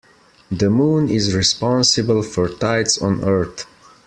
[0.49, 3.67] The moon is responsible for tides on earth.